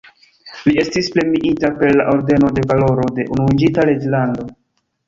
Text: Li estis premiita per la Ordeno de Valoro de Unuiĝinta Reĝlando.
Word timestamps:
Li 0.69 0.73
estis 0.83 1.09
premiita 1.17 1.71
per 1.83 1.93
la 2.01 2.09
Ordeno 2.17 2.51
de 2.57 2.65
Valoro 2.73 3.07
de 3.21 3.31
Unuiĝinta 3.37 3.89
Reĝlando. 3.93 4.53